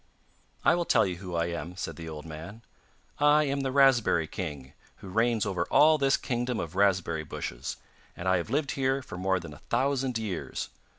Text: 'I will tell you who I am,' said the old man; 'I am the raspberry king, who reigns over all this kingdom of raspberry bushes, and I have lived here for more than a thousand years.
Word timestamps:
'I 0.65 0.73
will 0.73 0.85
tell 0.85 1.05
you 1.05 1.17
who 1.17 1.35
I 1.35 1.45
am,' 1.49 1.77
said 1.77 1.95
the 1.95 2.09
old 2.09 2.25
man; 2.25 2.63
'I 3.19 3.43
am 3.43 3.61
the 3.61 3.71
raspberry 3.71 4.25
king, 4.25 4.73
who 4.95 5.09
reigns 5.09 5.45
over 5.45 5.65
all 5.69 5.99
this 5.99 6.17
kingdom 6.17 6.59
of 6.59 6.75
raspberry 6.75 7.23
bushes, 7.23 7.77
and 8.17 8.27
I 8.27 8.37
have 8.37 8.49
lived 8.49 8.71
here 8.71 9.03
for 9.03 9.19
more 9.19 9.39
than 9.39 9.53
a 9.53 9.59
thousand 9.69 10.17
years. 10.17 10.69